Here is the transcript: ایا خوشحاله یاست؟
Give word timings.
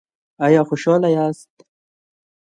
ایا 0.45 0.61
خوشحاله 0.69 1.09
یاست؟ 1.15 1.51